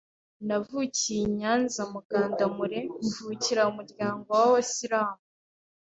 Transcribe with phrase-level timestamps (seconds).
[0.47, 5.17] navukiye i Nyanza i Mugandamure, mvukira mu muryango w’ Abasilamu.